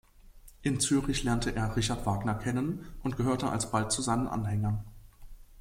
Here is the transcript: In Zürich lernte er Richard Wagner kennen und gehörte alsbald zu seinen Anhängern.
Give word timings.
In 0.63 0.79
Zürich 0.79 1.21
lernte 1.23 1.55
er 1.55 1.75
Richard 1.75 2.07
Wagner 2.07 2.33
kennen 2.33 2.87
und 3.03 3.17
gehörte 3.17 3.51
alsbald 3.51 3.91
zu 3.91 4.01
seinen 4.01 4.27
Anhängern. 4.27 4.83